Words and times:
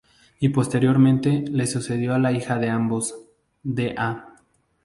Y 0.39 0.49
posteriormente, 0.49 1.43
le 1.51 1.67
sucedió 1.67 2.17
la 2.17 2.31
hija 2.31 2.57
de 2.57 2.71
ambos, 2.71 3.13
Dª. 3.63 4.33